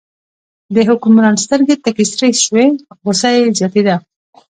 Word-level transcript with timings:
د 0.73 0.75
حکمران 0.89 1.35
سترګې 1.43 1.75
تکې 1.83 2.05
سرې 2.11 2.29
شوې، 2.45 2.65
غوسه 3.03 3.29
یې 3.37 3.45
زیاتېده. 3.57 3.95